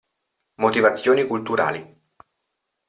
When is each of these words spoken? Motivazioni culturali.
Motivazioni 0.63 1.27
culturali. 1.27 1.85